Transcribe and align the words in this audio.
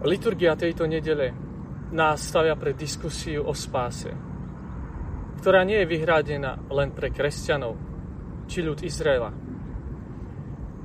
Liturgia 0.00 0.56
tejto 0.56 0.88
nedele 0.88 1.28
nás 1.92 2.24
stavia 2.24 2.56
pre 2.56 2.72
diskusiu 2.72 3.44
o 3.44 3.52
spáse, 3.52 4.08
ktorá 5.44 5.60
nie 5.60 5.76
je 5.84 5.90
vyhradená 5.92 6.56
len 6.72 6.88
pre 6.96 7.12
kresťanov 7.12 7.76
či 8.48 8.64
ľud 8.64 8.80
Izraela, 8.80 9.28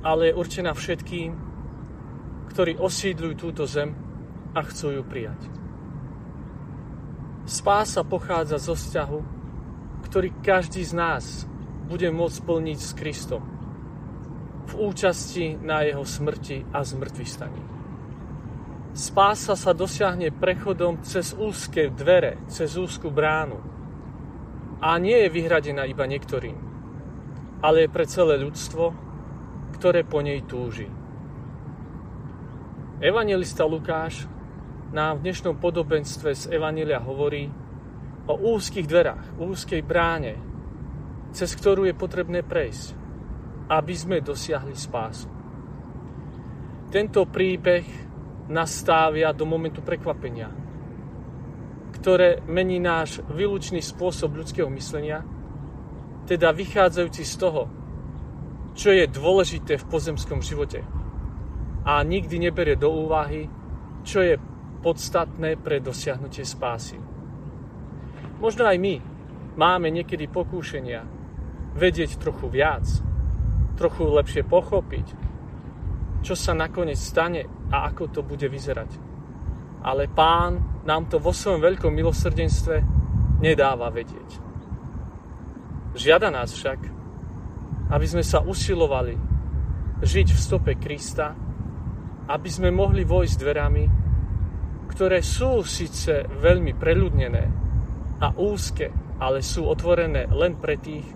ale 0.04 0.28
je 0.28 0.36
určená 0.36 0.76
všetkým, 0.76 1.32
ktorí 2.52 2.76
osídľujú 2.76 3.34
túto 3.40 3.64
zem 3.64 3.96
a 4.52 4.60
chcú 4.60 5.00
ju 5.00 5.02
prijať. 5.08 5.40
Spása 7.48 8.04
pochádza 8.04 8.60
zo 8.60 8.76
vzťahu, 8.76 9.20
ktorý 10.04 10.28
každý 10.44 10.84
z 10.84 10.92
nás 10.92 11.48
bude 11.88 12.12
môcť 12.12 12.36
splniť 12.36 12.78
s 12.84 12.92
Kristom 12.92 13.42
v 14.66 14.72
účasti 14.76 15.56
na 15.56 15.88
jeho 15.88 16.04
smrti 16.04 16.68
a 16.74 16.84
zmrtvých 16.84 17.30
staní. 17.30 17.75
Spása 18.96 19.52
sa 19.60 19.76
dosiahne 19.76 20.32
prechodom 20.32 21.04
cez 21.04 21.36
úzke 21.36 21.92
dvere, 21.92 22.40
cez 22.48 22.80
úzku 22.80 23.12
bránu. 23.12 23.60
A 24.80 24.96
nie 24.96 25.20
je 25.20 25.28
vyhradená 25.28 25.84
iba 25.84 26.08
niektorým, 26.08 26.56
ale 27.60 27.84
je 27.84 27.92
pre 27.92 28.08
celé 28.08 28.40
ľudstvo, 28.40 28.96
ktoré 29.76 30.00
po 30.00 30.24
nej 30.24 30.40
túži. 30.48 30.88
Evangelista 33.04 33.68
Lukáš 33.68 34.24
nám 34.96 35.20
v 35.20 35.28
dnešnom 35.28 35.60
podobenstve 35.60 36.32
z 36.32 36.56
Evanelia 36.56 36.96
hovorí 36.96 37.52
o 38.24 38.56
úzkých 38.56 38.88
dverách, 38.88 39.36
úzkej 39.36 39.84
bráne, 39.84 40.40
cez 41.36 41.52
ktorú 41.52 41.84
je 41.84 41.92
potrebné 41.92 42.40
prejsť, 42.40 42.96
aby 43.68 43.92
sme 43.92 44.24
dosiahli 44.24 44.72
spásu. 44.72 45.28
Tento 46.88 47.28
príbeh 47.28 48.05
nastávia 48.46 49.34
do 49.34 49.46
momentu 49.46 49.82
prekvapenia, 49.82 50.50
ktoré 51.98 52.42
mení 52.46 52.78
náš 52.78 53.22
výlučný 53.26 53.82
spôsob 53.82 54.38
ľudského 54.38 54.70
myslenia, 54.70 55.26
teda 56.26 56.50
vychádzajúci 56.54 57.22
z 57.22 57.34
toho, 57.38 57.62
čo 58.76 58.92
je 58.92 59.06
dôležité 59.08 59.78
v 59.80 59.88
pozemskom 59.88 60.42
živote 60.42 60.84
a 61.86 62.02
nikdy 62.02 62.50
neberie 62.50 62.74
do 62.74 62.90
úvahy, 62.90 63.46
čo 64.02 64.20
je 64.22 64.34
podstatné 64.82 65.58
pre 65.58 65.78
dosiahnutie 65.78 66.42
spásy. 66.42 66.98
Možno 68.42 68.66
aj 68.66 68.76
my 68.76 68.94
máme 69.56 69.88
niekedy 69.88 70.28
pokúšenia 70.28 71.06
vedieť 71.78 72.20
trochu 72.20 72.50
viac, 72.52 72.84
trochu 73.80 74.02
lepšie 74.02 74.42
pochopiť, 74.44 75.06
čo 76.26 76.34
sa 76.34 76.58
nakoniec 76.58 76.98
stane 76.98 77.46
a 77.70 77.86
ako 77.86 78.10
to 78.10 78.20
bude 78.26 78.42
vyzerať. 78.42 78.90
Ale 79.86 80.10
pán 80.10 80.82
nám 80.82 81.06
to 81.06 81.22
vo 81.22 81.30
svojom 81.30 81.62
veľkom 81.62 81.94
milosrdenstve 81.94 82.82
nedáva 83.38 83.86
vedieť. 83.94 84.42
Žiada 85.94 86.34
nás 86.34 86.50
však, 86.50 86.80
aby 87.94 88.06
sme 88.10 88.26
sa 88.26 88.42
usilovali 88.42 89.14
žiť 90.02 90.28
v 90.34 90.42
stope 90.42 90.74
Krista, 90.74 91.30
aby 92.26 92.50
sme 92.50 92.74
mohli 92.74 93.06
vojsť 93.06 93.36
dverami, 93.38 93.84
ktoré 94.90 95.22
sú 95.22 95.62
síce 95.62 96.26
veľmi 96.26 96.74
preľudnené 96.74 97.44
a 98.18 98.34
úzke, 98.34 98.90
ale 99.22 99.46
sú 99.46 99.62
otvorené 99.70 100.26
len 100.34 100.58
pre 100.58 100.74
tých, 100.74 101.06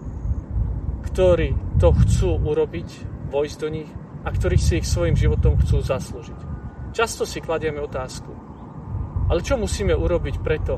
ktorí 1.11 1.83
to 1.83 1.91
chcú 1.99 2.39
urobiť, 2.47 2.89
vojsť 3.27 3.57
do 3.59 3.69
nich 3.75 3.91
a 4.21 4.29
ktorí 4.29 4.61
si 4.61 4.81
ich 4.81 4.89
svojim 4.89 5.17
životom 5.17 5.57
chcú 5.61 5.81
zaslúžiť. 5.81 6.41
Často 6.93 7.25
si 7.25 7.41
kladieme 7.41 7.81
otázku, 7.81 8.31
ale 9.31 9.41
čo 9.47 9.55
musíme 9.55 9.95
urobiť 9.95 10.37
preto, 10.43 10.75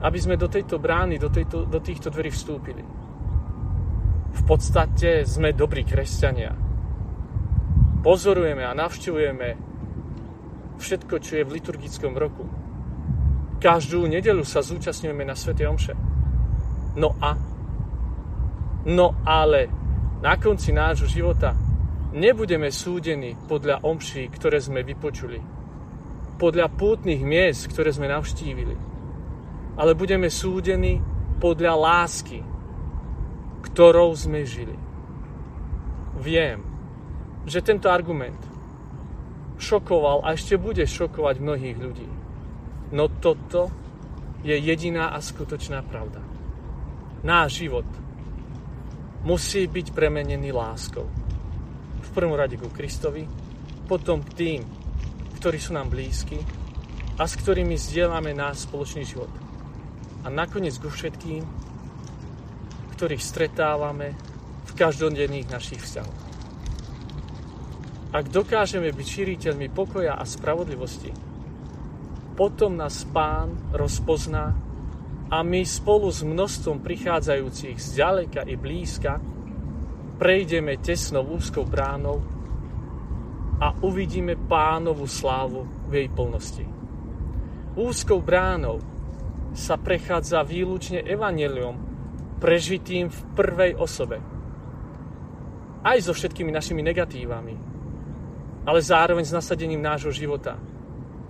aby 0.00 0.18
sme 0.18 0.40
do 0.40 0.48
tejto 0.48 0.80
brány, 0.80 1.20
do, 1.20 1.28
tejto, 1.28 1.68
do 1.68 1.78
týchto 1.80 2.08
dverí 2.08 2.32
vstúpili? 2.32 2.84
V 4.36 4.42
podstate 4.44 5.24
sme 5.24 5.56
dobrí 5.56 5.84
kresťania. 5.84 6.52
Pozorujeme 8.04 8.64
a 8.64 8.76
navštevujeme 8.76 9.48
všetko, 10.76 11.14
čo 11.20 11.32
je 11.40 11.44
v 11.44 11.54
liturgickom 11.56 12.12
roku. 12.14 12.44
Každú 13.56 14.04
nedelu 14.04 14.44
sa 14.44 14.60
zúčastňujeme 14.60 15.24
na 15.24 15.32
Svete 15.32 15.64
Omše. 15.64 15.96
No 16.96 17.16
a? 17.18 17.32
No 18.86 19.16
ale 19.24 19.68
na 20.20 20.36
konci 20.36 20.70
nášho 20.70 21.08
života 21.08 21.56
nebudeme 22.16 22.72
súdení 22.72 23.36
podľa 23.44 23.84
omší, 23.84 24.32
ktoré 24.32 24.56
sme 24.56 24.80
vypočuli. 24.80 25.38
Podľa 26.40 26.72
pútnych 26.72 27.20
miest, 27.20 27.68
ktoré 27.68 27.92
sme 27.92 28.08
navštívili. 28.08 28.76
Ale 29.76 29.92
budeme 29.92 30.32
súdení 30.32 30.96
podľa 31.36 31.76
lásky, 31.76 32.40
ktorou 33.68 34.16
sme 34.16 34.48
žili. 34.48 34.76
Viem, 36.16 36.64
že 37.44 37.60
tento 37.60 37.92
argument 37.92 38.40
šokoval 39.60 40.24
a 40.24 40.32
ešte 40.32 40.56
bude 40.56 40.84
šokovať 40.88 41.36
mnohých 41.40 41.76
ľudí. 41.76 42.08
No 42.96 43.12
toto 43.20 43.68
je 44.40 44.56
jediná 44.56 45.12
a 45.12 45.20
skutočná 45.20 45.84
pravda. 45.84 46.24
Náš 47.20 47.64
život 47.64 47.88
musí 49.24 49.68
byť 49.68 49.92
premenený 49.92 50.54
láskou. 50.56 51.25
Prvom 52.16 52.32
rade 52.32 52.56
ku 52.56 52.72
Kristovi, 52.72 53.28
potom 53.84 54.24
k 54.24 54.30
tým, 54.32 54.60
ktorí 55.36 55.60
sú 55.60 55.76
nám 55.76 55.92
blízki 55.92 56.40
a 57.20 57.28
s 57.28 57.36
ktorými 57.36 57.76
zdieľame 57.76 58.32
náš 58.32 58.64
spoločný 58.64 59.04
život. 59.04 59.28
A 60.24 60.32
nakoniec 60.32 60.80
ku 60.80 60.88
všetkým, 60.88 61.44
ktorých 62.96 63.20
stretávame 63.20 64.16
v 64.64 64.70
každodenných 64.72 65.52
našich 65.52 65.84
vzťahoch. 65.84 66.20
Ak 68.16 68.32
dokážeme 68.32 68.88
byť 68.96 69.06
šíriteľmi 69.12 69.68
pokoja 69.68 70.16
a 70.16 70.24
spravodlivosti, 70.24 71.12
potom 72.32 72.80
nás 72.80 73.04
Pán 73.12 73.76
rozpozná 73.76 74.56
a 75.28 75.44
my 75.44 75.60
spolu 75.68 76.08
s 76.08 76.24
množstvom 76.24 76.80
prichádzajúcich 76.80 77.76
z 77.76 77.88
ďaleka 77.92 78.40
i 78.48 78.56
blízka 78.56 79.20
prejdeme 80.16 80.80
tesnou 80.80 81.36
úzkou 81.36 81.68
bránou 81.68 82.24
a 83.60 83.72
uvidíme 83.84 84.36
pánovú 84.36 85.04
slávu 85.08 85.64
v 85.88 85.92
jej 86.04 86.08
plnosti. 86.12 86.66
Úzkou 87.76 88.20
bránou 88.24 88.80
sa 89.56 89.76
prechádza 89.80 90.44
výlučne 90.44 91.04
evaneliom 91.04 91.76
prežitým 92.36 93.08
v 93.08 93.20
prvej 93.32 93.72
osobe. 93.76 94.20
Aj 95.80 95.96
so 96.00 96.12
všetkými 96.12 96.52
našimi 96.52 96.84
negatívami, 96.84 97.54
ale 98.68 98.80
zároveň 98.82 99.24
s 99.24 99.36
nasadením 99.36 99.80
nášho 99.80 100.12
života. 100.12 100.60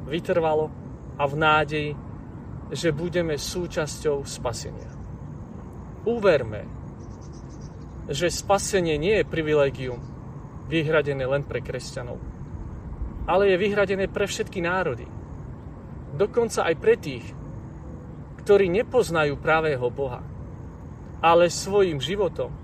Vytrvalo 0.07 0.71
a 1.19 1.23
v 1.27 1.35
nádeji, 1.35 1.91
že 2.71 2.91
budeme 2.91 3.39
súčasťou 3.39 4.27
spasenia. 4.27 4.91
Uverme, 6.07 6.76
že 8.07 8.31
spasenie 8.31 8.95
nie 8.99 9.23
je 9.23 9.27
privilegium 9.27 9.99
vyhradené 10.71 11.27
len 11.27 11.43
pre 11.43 11.63
kresťanov, 11.63 12.19
ale 13.27 13.55
je 13.55 13.57
vyhradené 13.59 14.07
pre 14.07 14.27
všetky 14.27 14.63
národy. 14.63 15.07
Dokonca 16.15 16.67
aj 16.67 16.75
pre 16.79 16.95
tých, 16.97 17.27
ktorí 18.43 18.71
nepoznajú 18.71 19.35
pravého 19.43 19.91
Boha, 19.91 20.23
ale 21.19 21.51
svojim 21.51 21.99
životom, 21.99 22.55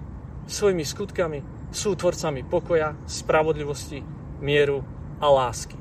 svojimi 0.46 0.86
skutkami 0.86 1.38
sú 1.74 1.98
tvorcami 1.98 2.46
pokoja, 2.46 2.94
spravodlivosti 3.06 4.02
mieru 4.38 4.84
a 5.18 5.26
lásky. 5.26 5.78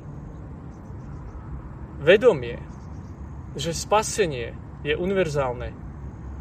Vedomie, 2.02 2.58
že 3.54 3.70
spasenie 3.70 4.58
je 4.82 4.98
univerzálne, 4.98 5.70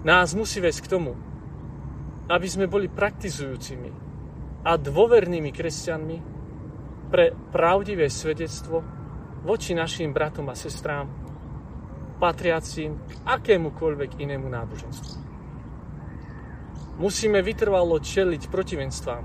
nás 0.02 0.34
musí 0.34 0.58
viesť 0.58 0.90
k 0.90 0.92
tomu, 0.98 1.14
aby 2.32 2.48
sme 2.48 2.72
boli 2.72 2.88
praktizujúcimi 2.88 3.92
a 4.64 4.80
dôvernými 4.80 5.52
kresťanmi 5.52 6.18
pre 7.12 7.36
pravdivé 7.52 8.08
svedectvo 8.08 8.80
voči 9.44 9.76
našim 9.76 10.16
bratom 10.16 10.48
a 10.48 10.56
sestrám, 10.56 11.12
patriacím 12.22 13.04
k 13.04 13.12
akémukoľvek 13.26 14.22
inému 14.22 14.48
náboženstvu. 14.48 15.14
Musíme 17.02 17.42
vytrvalo 17.42 17.98
čeliť 17.98 18.48
protivenstvám, 18.48 19.24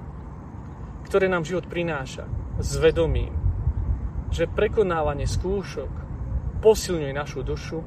ktoré 1.04 1.28
nám 1.28 1.44
život 1.44 1.68
prináša 1.68 2.24
s 2.56 2.80
vedomím, 2.80 3.36
že 4.32 4.50
prekonávanie 4.50 5.28
skúšok 5.28 5.92
posilňuje 6.64 7.12
našu 7.12 7.44
dušu 7.44 7.78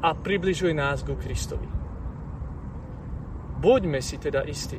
a 0.00 0.16
približuje 0.16 0.72
nás 0.72 1.04
ku 1.04 1.14
Kristovi. 1.14 1.75
Buďme 3.66 3.98
si 3.98 4.14
teda 4.22 4.46
istí, 4.46 4.78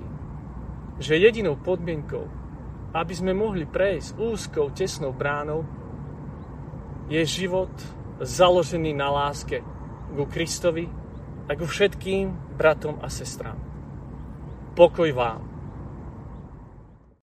že 0.96 1.20
jedinou 1.20 1.60
podmienkou, 1.60 2.24
aby 2.96 3.12
sme 3.12 3.36
mohli 3.36 3.68
prejsť 3.68 4.16
úzkou, 4.16 4.72
tesnou 4.72 5.12
bránou, 5.12 5.68
je 7.12 7.20
život 7.28 7.68
založený 8.24 8.96
na 8.96 9.12
láske 9.12 9.60
ku 10.16 10.24
Kristovi 10.24 10.88
a 11.48 11.52
ku 11.60 11.68
všetkým 11.68 12.56
bratom 12.56 13.04
a 13.04 13.12
sestrám. 13.12 13.60
Pokoj 14.72 15.12
vám. 15.12 15.57